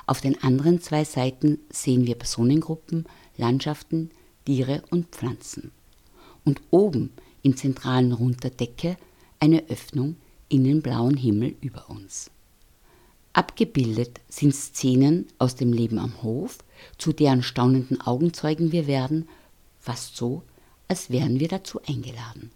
auf 0.06 0.20
den 0.20 0.44
anderen 0.44 0.82
zwei 0.82 1.06
Seiten 1.06 1.60
sehen 1.70 2.06
wir 2.06 2.16
Personengruppen, 2.16 3.06
Landschaften, 3.38 4.10
Tiere 4.46 4.84
und 4.90 5.08
Pflanzen. 5.08 5.72
Und 6.44 6.62
oben 6.70 7.12
im 7.44 7.56
zentralen 7.56 8.12
Rund 8.12 8.44
der 8.44 8.52
Decke 8.52 8.98
eine 9.40 9.70
Öffnung 9.70 10.18
in 10.50 10.64
den 10.66 10.82
blauen 10.82 11.16
Himmel 11.16 11.56
über 11.62 11.90
uns. 11.90 12.30
Abgebildet 13.34 14.20
sind 14.28 14.54
Szenen 14.54 15.28
aus 15.38 15.56
dem 15.56 15.72
Leben 15.72 16.00
am 16.00 16.22
Hof, 16.22 16.58
zu 16.98 17.14
deren 17.14 17.44
staunenden 17.44 18.02
Augenzeugen 18.02 18.72
wir 18.72 18.88
werden, 18.88 19.30
fast 19.80 20.18
so, 20.18 20.44
als 20.90 21.10
wären 21.10 21.40
wir 21.40 21.48
dazu 21.48 21.80
eingeladen. 21.88 22.52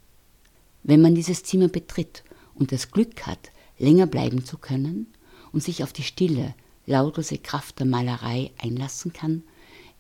Wenn 0.84 1.02
man 1.02 1.16
dieses 1.16 1.44
Zimmer 1.44 1.70
betritt 1.70 2.24
und 2.56 2.72
das 2.74 2.92
Glück 2.92 3.26
hat, 3.26 3.52
länger 3.80 4.06
bleiben 4.06 4.44
zu 4.44 4.58
können 4.58 5.08
und 5.54 5.64
sich 5.64 5.82
auf 5.82 5.94
die 5.94 6.04
stille, 6.04 6.54
lautlose 6.86 7.38
Kraft 7.38 7.80
der 7.80 7.86
Malerei 7.86 8.52
einlassen 8.58 9.14
kann, 9.14 9.44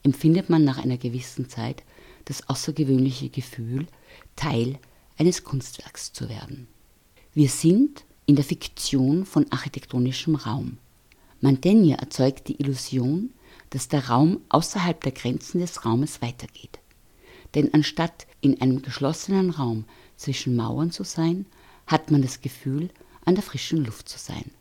empfindet 0.03 0.49
man 0.49 0.65
nach 0.65 0.77
einer 0.77 0.97
gewissen 0.97 1.49
Zeit 1.49 1.83
das 2.25 2.49
außergewöhnliche 2.49 3.29
Gefühl, 3.29 3.87
Teil 4.35 4.77
eines 5.17 5.43
Kunstwerks 5.43 6.11
zu 6.11 6.27
werden. 6.27 6.67
Wir 7.33 7.49
sind 7.49 8.03
in 8.25 8.35
der 8.35 8.45
Fiktion 8.45 9.25
von 9.25 9.51
architektonischem 9.51 10.35
Raum. 10.35 10.77
Mantegna 11.41 11.95
erzeugt 11.95 12.47
die 12.47 12.59
Illusion, 12.59 13.31
dass 13.69 13.87
der 13.87 14.07
Raum 14.07 14.41
außerhalb 14.49 15.01
der 15.03 15.11
Grenzen 15.11 15.59
des 15.59 15.85
Raumes 15.85 16.21
weitergeht. 16.21 16.79
Denn 17.53 17.73
anstatt 17.73 18.25
in 18.41 18.61
einem 18.61 18.81
geschlossenen 18.81 19.51
Raum 19.51 19.85
zwischen 20.17 20.55
Mauern 20.55 20.91
zu 20.91 21.03
sein, 21.03 21.45
hat 21.87 22.11
man 22.11 22.21
das 22.21 22.41
Gefühl, 22.41 22.89
an 23.25 23.35
der 23.35 23.43
frischen 23.43 23.83
Luft 23.85 24.09
zu 24.09 24.17
sein. 24.17 24.51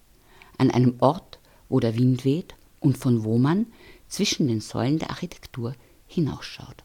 An 0.58 0.70
einem 0.70 0.96
Ort, 1.00 1.38
wo 1.68 1.80
der 1.80 1.96
Wind 1.96 2.24
weht 2.24 2.54
und 2.80 2.98
von 2.98 3.24
wo 3.24 3.38
man 3.38 3.66
zwischen 4.08 4.46
den 4.46 4.60
Säulen 4.60 4.98
der 4.98 5.10
Architektur 5.10 5.74
hinausschaut. 6.06 6.84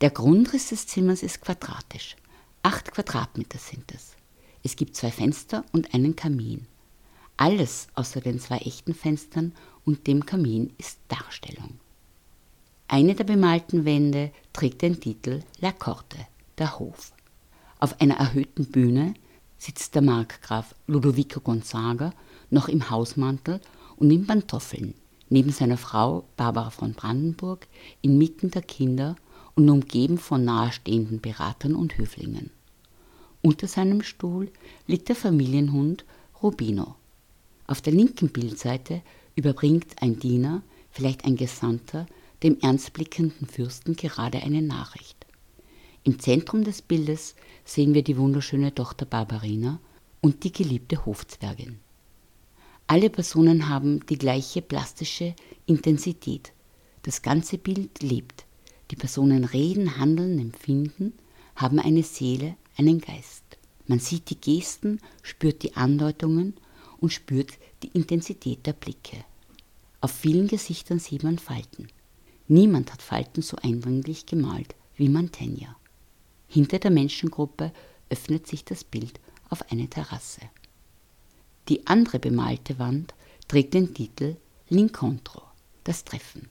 Der 0.00 0.10
Grundriss 0.10 0.70
des 0.70 0.86
Zimmers 0.86 1.22
ist 1.22 1.40
quadratisch. 1.40 2.16
Acht 2.62 2.92
Quadratmeter 2.92 3.58
sind 3.58 3.92
es. 3.92 4.16
Es 4.62 4.76
gibt 4.76 4.96
zwei 4.96 5.10
Fenster 5.10 5.64
und 5.72 5.92
einen 5.94 6.16
Kamin. 6.16 6.66
Alles 7.36 7.88
außer 7.94 8.20
den 8.20 8.38
zwei 8.38 8.58
echten 8.58 8.94
Fenstern 8.94 9.52
und 9.84 10.06
dem 10.06 10.24
Kamin 10.24 10.72
ist 10.78 10.98
Darstellung. 11.08 11.80
Eine 12.88 13.14
der 13.14 13.24
bemalten 13.24 13.84
Wände 13.84 14.30
trägt 14.52 14.82
den 14.82 15.00
Titel 15.00 15.40
La 15.60 15.72
Corte, 15.72 16.18
der 16.58 16.78
Hof. 16.78 17.12
Auf 17.80 18.00
einer 18.00 18.16
erhöhten 18.16 18.66
Bühne 18.66 19.14
sitzt 19.58 19.94
der 19.94 20.02
Markgraf 20.02 20.74
Ludovico 20.86 21.40
Gonzaga 21.40 22.12
noch 22.50 22.68
im 22.68 22.90
Hausmantel 22.90 23.60
und 23.96 24.10
in 24.10 24.26
Pantoffeln, 24.26 24.94
neben 25.30 25.50
seiner 25.50 25.78
Frau 25.78 26.24
Barbara 26.36 26.70
von 26.70 26.94
Brandenburg, 26.94 27.66
inmitten 28.02 28.50
der 28.50 28.62
Kinder 28.62 29.16
und 29.54 29.68
umgeben 29.70 30.18
von 30.18 30.44
nahestehenden 30.44 31.20
Beratern 31.20 31.74
und 31.74 31.96
Höflingen. 31.96 32.50
Unter 33.42 33.66
seinem 33.66 34.02
Stuhl 34.02 34.50
liegt 34.86 35.08
der 35.08 35.16
Familienhund 35.16 36.04
Rubino. 36.42 36.94
Auf 37.66 37.80
der 37.80 37.92
linken 37.92 38.28
Bildseite 38.28 39.02
überbringt 39.34 40.00
ein 40.00 40.20
Diener, 40.20 40.62
vielleicht 40.92 41.24
ein 41.24 41.36
Gesandter, 41.36 42.06
dem 42.44 42.58
ernstblickenden 42.60 43.48
Fürsten 43.48 43.96
gerade 43.96 44.42
eine 44.42 44.62
Nachricht. 44.62 45.26
Im 46.04 46.20
Zentrum 46.20 46.62
des 46.62 46.82
Bildes 46.82 47.34
sehen 47.64 47.94
wir 47.94 48.02
die 48.02 48.16
wunderschöne 48.16 48.74
Tochter 48.74 49.06
Barbarina 49.06 49.80
und 50.20 50.44
die 50.44 50.52
geliebte 50.52 51.04
Hofzwergin. 51.04 51.78
Alle 52.86 53.10
Personen 53.10 53.68
haben 53.68 54.06
die 54.06 54.18
gleiche 54.18 54.62
plastische 54.62 55.34
Intensität. 55.66 56.52
Das 57.02 57.22
ganze 57.22 57.58
Bild 57.58 58.02
lebt. 58.02 58.44
Die 58.90 58.96
Personen 58.96 59.44
reden, 59.44 59.98
handeln, 59.98 60.38
empfinden, 60.38 61.12
haben 61.56 61.78
eine 61.78 62.02
Seele, 62.02 62.56
einen 62.76 63.00
Geist. 63.00 63.44
Man 63.86 63.98
sieht 63.98 64.30
die 64.30 64.40
Gesten, 64.40 65.00
spürt 65.22 65.62
die 65.62 65.76
Andeutungen 65.76 66.54
und 66.98 67.12
spürt 67.12 67.52
die 67.82 67.88
Intensität 67.88 68.66
der 68.66 68.72
Blicke. 68.72 69.24
Auf 70.00 70.12
vielen 70.12 70.48
Gesichtern 70.48 70.98
sieht 70.98 71.22
man 71.22 71.38
Falten. 71.38 71.88
Niemand 72.48 72.92
hat 72.92 73.02
Falten 73.02 73.42
so 73.42 73.56
eindringlich 73.56 74.26
gemalt 74.26 74.74
wie 74.96 75.08
Mantegna. 75.08 75.76
Hinter 76.48 76.78
der 76.78 76.90
Menschengruppe 76.90 77.72
öffnet 78.10 78.46
sich 78.46 78.64
das 78.64 78.84
Bild 78.84 79.20
auf 79.48 79.70
eine 79.70 79.88
Terrasse. 79.88 80.40
Die 81.68 81.86
andere 81.86 82.18
bemalte 82.18 82.78
Wand 82.78 83.14
trägt 83.48 83.74
den 83.74 83.94
Titel 83.94 84.36
L'Incontro, 84.70 85.42
das 85.84 86.04
Treffen. 86.04 86.48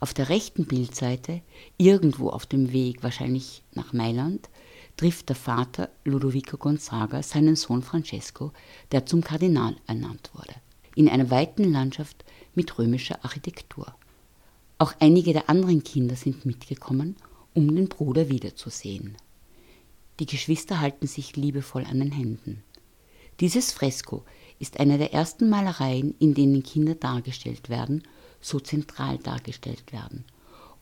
Auf 0.00 0.14
der 0.14 0.28
rechten 0.28 0.66
Bildseite, 0.66 1.42
irgendwo 1.76 2.30
auf 2.30 2.46
dem 2.46 2.72
Weg, 2.72 3.02
wahrscheinlich 3.02 3.62
nach 3.72 3.92
Mailand, 3.92 4.48
trifft 4.98 5.28
der 5.28 5.36
Vater 5.36 5.90
Ludovico 6.04 6.58
Gonzaga 6.58 7.22
seinen 7.22 7.56
Sohn 7.56 7.82
Francesco, 7.82 8.52
der 8.92 9.06
zum 9.06 9.22
Kardinal 9.22 9.76
ernannt 9.86 10.30
wurde, 10.34 10.54
in 10.96 11.08
einer 11.08 11.30
weiten 11.30 11.72
Landschaft 11.72 12.24
mit 12.54 12.76
römischer 12.78 13.24
Architektur. 13.24 13.94
Auch 14.76 14.92
einige 14.98 15.32
der 15.32 15.48
anderen 15.48 15.84
Kinder 15.84 16.16
sind 16.16 16.44
mitgekommen, 16.44 17.16
um 17.54 17.74
den 17.74 17.88
Bruder 17.88 18.28
wiederzusehen. 18.28 19.16
Die 20.18 20.26
Geschwister 20.26 20.80
halten 20.80 21.06
sich 21.06 21.36
liebevoll 21.36 21.84
an 21.84 22.00
den 22.00 22.12
Händen. 22.12 22.64
Dieses 23.38 23.72
Fresko 23.72 24.24
ist 24.58 24.80
eine 24.80 24.98
der 24.98 25.14
ersten 25.14 25.48
Malereien, 25.48 26.16
in 26.18 26.34
denen 26.34 26.64
Kinder 26.64 26.96
dargestellt 26.96 27.68
werden, 27.68 28.02
so 28.40 28.58
zentral 28.58 29.18
dargestellt 29.18 29.92
werden. 29.92 30.24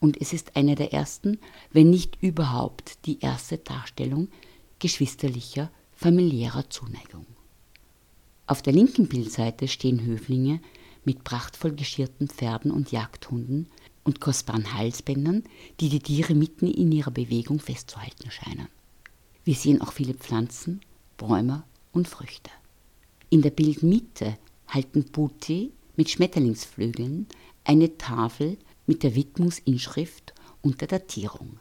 Und 0.01 0.21
es 0.21 0.33
ist 0.33 0.57
eine 0.57 0.75
der 0.75 0.93
ersten, 0.93 1.39
wenn 1.73 1.91
nicht 1.91 2.19
überhaupt 2.21 3.07
die 3.07 3.21
erste 3.21 3.59
Darstellung 3.59 4.29
geschwisterlicher, 4.79 5.71
familiärer 5.95 6.69
Zuneigung. 6.69 7.27
Auf 8.47 8.63
der 8.63 8.73
linken 8.73 9.09
Bildseite 9.09 9.67
stehen 9.69 10.05
Höflinge 10.05 10.61
mit 11.05 11.25
prachtvoll 11.25 11.73
geschirrten 11.73 12.29
Pferden 12.29 12.71
und 12.71 12.93
Jagdhunden 12.93 13.69
und 14.05 14.21
kostbaren 14.21 14.75
Halsbändern, 14.75 15.45
die 15.81 15.89
die 15.89 16.01
Tiere 16.01 16.35
mitten 16.35 16.67
in 16.67 16.93
ihrer 16.93 17.11
Bewegung 17.11 17.59
festzuhalten 17.59 18.31
scheinen. 18.31 18.69
Wir 19.45 19.55
sehen 19.55 19.81
auch 19.81 19.93
viele 19.93 20.15
Pflanzen, 20.15 20.81
Bäume 21.17 21.65
und 21.93 22.09
Früchte. 22.09 22.51
In 23.31 23.43
der 23.43 23.51
Bildmitte 23.51 24.37
halten 24.69 25.05
Putti 25.11 25.73
mit 25.97 26.11
Schmetterlingsflügeln 26.11 27.27
eine 27.65 27.97
Tafel 27.99 28.59
mit 28.87 29.03
der 29.03 29.15
Widmungsinschrift 29.15 30.33
und 30.63 30.81
der 30.81 30.89
Datierung. 30.89 31.59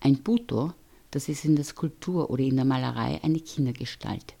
Ein 0.00 0.22
Buto, 0.22 0.72
das 1.10 1.28
ist 1.28 1.44
in 1.44 1.56
der 1.56 1.64
Skulptur 1.64 2.30
oder 2.30 2.42
in 2.42 2.56
der 2.56 2.64
Malerei 2.64 3.20
eine 3.22 3.40
Kindergestalt, 3.40 4.34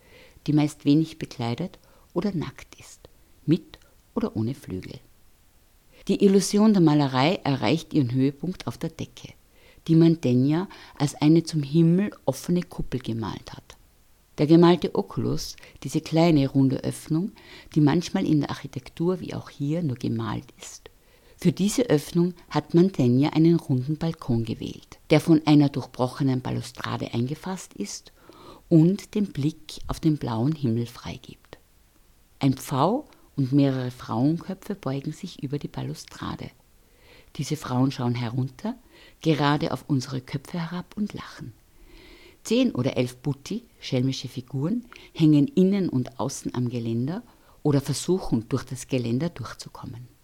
die 0.46 0.52
meist 0.52 0.84
wenig 0.84 1.18
bekleidet 1.18 1.78
oder 2.14 2.32
nackt 2.32 2.78
ist, 2.78 3.08
mit 3.44 3.78
oder 4.14 4.36
ohne 4.36 4.54
Flügel. 4.54 5.00
Die 6.08 6.24
Illusion 6.24 6.72
der 6.72 6.82
Malerei 6.82 7.40
erreicht 7.42 7.92
ihren 7.92 8.12
Höhepunkt 8.12 8.66
auf 8.68 8.78
der 8.78 8.90
Decke, 8.90 9.32
die 9.88 9.96
Mantegna 9.96 10.68
als 10.96 11.16
eine 11.16 11.42
zum 11.42 11.62
Himmel 11.62 12.12
offene 12.24 12.62
Kuppel 12.62 13.00
gemalt 13.00 13.52
hat. 13.52 13.76
Der 14.38 14.46
gemalte 14.46 14.94
Oculus, 14.94 15.56
diese 15.82 16.00
kleine 16.00 16.48
runde 16.48 16.84
Öffnung, 16.84 17.32
die 17.74 17.80
manchmal 17.80 18.26
in 18.26 18.40
der 18.40 18.50
Architektur 18.50 19.18
wie 19.20 19.34
auch 19.34 19.50
hier 19.50 19.82
nur 19.82 19.96
gemalt 19.96 20.46
ist. 20.60 20.90
Für 21.38 21.52
diese 21.52 21.82
Öffnung 21.90 22.32
hat 22.48 22.72
Mantegna 22.72 23.28
einen 23.30 23.56
runden 23.56 23.98
Balkon 23.98 24.44
gewählt, 24.44 24.98
der 25.10 25.20
von 25.20 25.42
einer 25.46 25.68
durchbrochenen 25.68 26.40
Balustrade 26.40 27.12
eingefasst 27.12 27.74
ist 27.74 28.12
und 28.70 29.14
den 29.14 29.32
Blick 29.32 29.80
auf 29.86 30.00
den 30.00 30.16
blauen 30.16 30.52
Himmel 30.52 30.86
freigibt. 30.86 31.58
Ein 32.38 32.54
Pfau 32.54 33.06
und 33.36 33.52
mehrere 33.52 33.90
Frauenköpfe 33.90 34.74
beugen 34.74 35.12
sich 35.12 35.42
über 35.42 35.58
die 35.58 35.68
Balustrade. 35.68 36.50
Diese 37.36 37.56
Frauen 37.56 37.92
schauen 37.92 38.14
herunter, 38.14 38.74
gerade 39.20 39.72
auf 39.72 39.84
unsere 39.88 40.22
Köpfe 40.22 40.58
herab 40.58 40.96
und 40.96 41.12
lachen. 41.12 41.52
Zehn 42.44 42.74
oder 42.74 42.96
elf 42.96 43.16
Butti, 43.18 43.64
schelmische 43.78 44.28
Figuren, 44.28 44.86
hängen 45.12 45.48
innen 45.48 45.90
und 45.90 46.18
außen 46.18 46.54
am 46.54 46.70
Geländer 46.70 47.22
oder 47.62 47.82
versuchen 47.82 48.48
durch 48.48 48.64
das 48.64 48.88
Geländer 48.88 49.28
durchzukommen. 49.28 50.15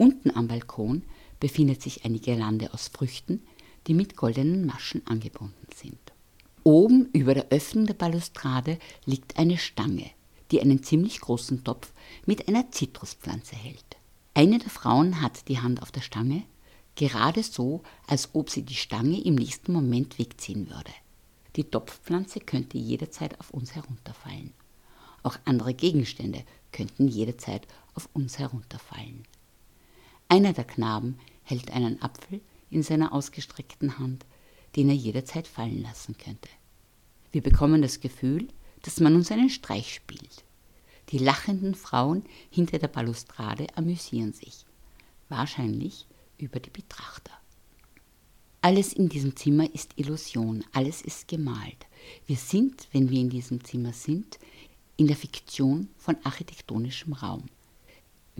Unten 0.00 0.34
am 0.34 0.48
Balkon 0.48 1.02
befindet 1.40 1.82
sich 1.82 2.06
eine 2.06 2.18
Girlande 2.18 2.72
aus 2.72 2.88
Früchten, 2.88 3.42
die 3.86 3.92
mit 3.92 4.16
goldenen 4.16 4.64
Maschen 4.64 5.06
angebunden 5.06 5.66
sind. 5.74 6.00
Oben 6.64 7.10
über 7.12 7.34
der 7.34 7.50
Öffnung 7.50 7.84
der 7.84 7.92
Balustrade 7.92 8.78
liegt 9.04 9.38
eine 9.38 9.58
Stange, 9.58 10.10
die 10.50 10.62
einen 10.62 10.82
ziemlich 10.82 11.20
großen 11.20 11.64
Topf 11.64 11.92
mit 12.24 12.48
einer 12.48 12.72
Zitruspflanze 12.72 13.54
hält. 13.56 13.98
Eine 14.32 14.58
der 14.58 14.70
Frauen 14.70 15.20
hat 15.20 15.48
die 15.48 15.58
Hand 15.58 15.82
auf 15.82 15.92
der 15.92 16.00
Stange, 16.00 16.44
gerade 16.94 17.42
so, 17.42 17.82
als 18.06 18.30
ob 18.32 18.48
sie 18.48 18.62
die 18.62 18.76
Stange 18.76 19.20
im 19.20 19.34
nächsten 19.34 19.74
Moment 19.74 20.18
wegziehen 20.18 20.70
würde. 20.70 20.94
Die 21.56 21.64
Topfpflanze 21.64 22.40
könnte 22.40 22.78
jederzeit 22.78 23.38
auf 23.38 23.50
uns 23.50 23.74
herunterfallen. 23.74 24.54
Auch 25.22 25.36
andere 25.44 25.74
Gegenstände 25.74 26.42
könnten 26.72 27.06
jederzeit 27.06 27.68
auf 27.94 28.08
uns 28.14 28.38
herunterfallen. 28.38 29.26
Einer 30.32 30.52
der 30.52 30.62
Knaben 30.62 31.18
hält 31.42 31.72
einen 31.72 32.00
Apfel 32.02 32.40
in 32.70 32.84
seiner 32.84 33.12
ausgestreckten 33.12 33.98
Hand, 33.98 34.24
den 34.76 34.88
er 34.88 34.94
jederzeit 34.94 35.48
fallen 35.48 35.82
lassen 35.82 36.16
könnte. 36.16 36.48
Wir 37.32 37.42
bekommen 37.42 37.82
das 37.82 37.98
Gefühl, 37.98 38.46
dass 38.82 39.00
man 39.00 39.16
uns 39.16 39.32
einen 39.32 39.50
Streich 39.50 39.92
spielt. 39.92 40.44
Die 41.08 41.18
lachenden 41.18 41.74
Frauen 41.74 42.22
hinter 42.48 42.78
der 42.78 42.86
Balustrade 42.86 43.66
amüsieren 43.74 44.32
sich, 44.32 44.66
wahrscheinlich 45.28 46.06
über 46.38 46.60
die 46.60 46.70
Betrachter. 46.70 47.32
Alles 48.60 48.92
in 48.92 49.08
diesem 49.08 49.34
Zimmer 49.34 49.74
ist 49.74 49.94
Illusion, 49.96 50.64
alles 50.72 51.02
ist 51.02 51.26
gemalt. 51.26 51.88
Wir 52.28 52.36
sind, 52.36 52.86
wenn 52.92 53.10
wir 53.10 53.18
in 53.18 53.30
diesem 53.30 53.64
Zimmer 53.64 53.92
sind, 53.92 54.38
in 54.96 55.08
der 55.08 55.16
Fiktion 55.16 55.88
von 55.96 56.16
architektonischem 56.22 57.14
Raum. 57.14 57.46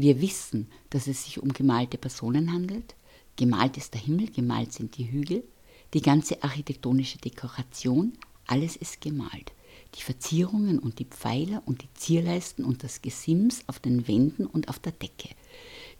Wir 0.02 0.22
wissen, 0.22 0.66
dass 0.88 1.06
es 1.08 1.24
sich 1.24 1.42
um 1.42 1.52
gemalte 1.52 1.98
Personen 1.98 2.54
handelt, 2.54 2.94
gemalt 3.36 3.76
ist 3.76 3.92
der 3.92 4.00
Himmel, 4.00 4.30
gemalt 4.30 4.72
sind 4.72 4.96
die 4.96 5.12
Hügel, 5.12 5.44
die 5.92 6.00
ganze 6.00 6.42
architektonische 6.42 7.18
Dekoration, 7.18 8.14
alles 8.46 8.76
ist 8.76 9.02
gemalt. 9.02 9.52
Die 9.94 10.00
Verzierungen 10.00 10.78
und 10.78 11.00
die 11.00 11.04
Pfeiler 11.04 11.62
und 11.66 11.82
die 11.82 11.92
Zierleisten 11.92 12.64
und 12.64 12.82
das 12.82 13.02
Gesims 13.02 13.62
auf 13.66 13.78
den 13.78 14.08
Wänden 14.08 14.46
und 14.46 14.70
auf 14.70 14.78
der 14.78 14.92
Decke. 14.92 15.28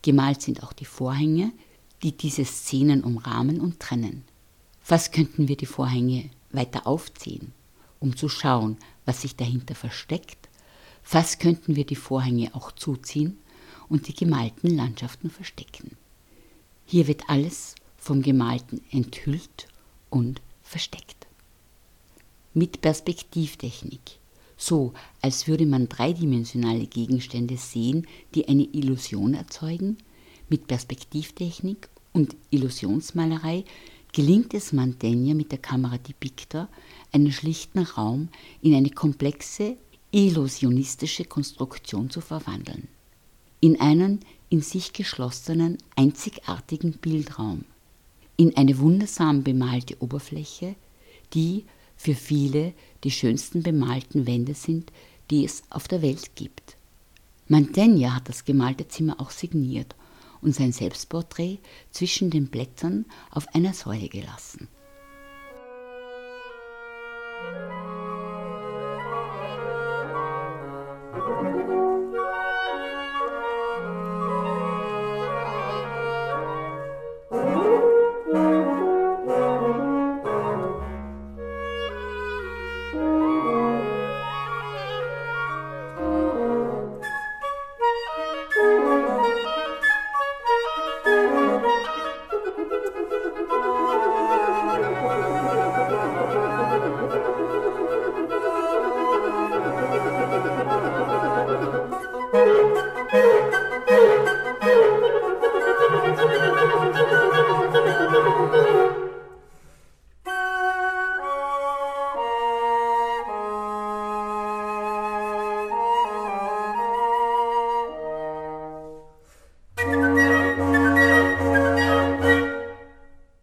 Gemalt 0.00 0.40
sind 0.40 0.62
auch 0.62 0.72
die 0.72 0.86
Vorhänge, 0.86 1.52
die 2.02 2.16
diese 2.16 2.46
Szenen 2.46 3.04
umrahmen 3.04 3.60
und 3.60 3.80
trennen. 3.80 4.24
Fast 4.80 5.12
könnten 5.12 5.46
wir 5.46 5.58
die 5.58 5.66
Vorhänge 5.66 6.30
weiter 6.52 6.86
aufziehen, 6.86 7.52
um 7.98 8.16
zu 8.16 8.30
schauen, 8.30 8.78
was 9.04 9.20
sich 9.20 9.36
dahinter 9.36 9.74
versteckt. 9.74 10.48
Fast 11.02 11.38
könnten 11.38 11.76
wir 11.76 11.84
die 11.84 11.96
Vorhänge 11.96 12.54
auch 12.54 12.72
zuziehen 12.72 13.36
und 13.90 14.08
die 14.08 14.14
gemalten 14.14 14.74
Landschaften 14.74 15.28
verstecken. 15.28 15.96
Hier 16.86 17.06
wird 17.06 17.28
alles 17.28 17.74
vom 17.98 18.22
Gemalten 18.22 18.80
enthüllt 18.90 19.68
und 20.08 20.40
versteckt. 20.62 21.26
mit 22.52 22.80
Perspektivtechnik, 22.80 24.18
so 24.56 24.92
als 25.20 25.46
würde 25.46 25.66
man 25.66 25.88
dreidimensionale 25.88 26.86
Gegenstände 26.86 27.56
sehen, 27.56 28.06
die 28.34 28.48
eine 28.48 28.64
Illusion 28.64 29.34
erzeugen, 29.34 29.98
mit 30.48 30.66
Perspektivtechnik 30.66 31.88
und 32.12 32.36
Illusionsmalerei 32.50 33.64
gelingt 34.12 34.52
es 34.54 34.72
Mantegna 34.72 35.34
mit 35.34 35.52
der 35.52 35.60
Kamera 35.60 35.98
Depictor, 35.98 36.68
einen 37.12 37.30
schlichten 37.30 37.78
Raum 37.78 38.28
in 38.60 38.74
eine 38.74 38.90
komplexe, 38.90 39.76
illusionistische 40.10 41.24
Konstruktion 41.24 42.10
zu 42.10 42.20
verwandeln 42.20 42.88
in 43.60 43.80
einen 43.80 44.20
in 44.48 44.62
sich 44.62 44.92
geschlossenen, 44.92 45.78
einzigartigen 45.94 46.92
Bildraum, 46.94 47.64
in 48.36 48.56
eine 48.56 48.78
wundersam 48.78 49.44
bemalte 49.44 49.96
Oberfläche, 50.00 50.74
die 51.34 51.64
für 51.96 52.14
viele 52.14 52.72
die 53.04 53.10
schönsten 53.10 53.62
bemalten 53.62 54.26
Wände 54.26 54.54
sind, 54.54 54.90
die 55.30 55.44
es 55.44 55.62
auf 55.70 55.86
der 55.86 56.02
Welt 56.02 56.34
gibt. 56.34 56.76
Mantegna 57.46 58.14
hat 58.14 58.28
das 58.28 58.44
gemalte 58.44 58.88
Zimmer 58.88 59.20
auch 59.20 59.30
signiert 59.30 59.94
und 60.40 60.54
sein 60.54 60.72
Selbstporträt 60.72 61.58
zwischen 61.90 62.30
den 62.30 62.48
Blättern 62.48 63.04
auf 63.30 63.46
einer 63.54 63.74
Säule 63.74 64.08
gelassen. 64.08 64.68
Musik 71.12 71.89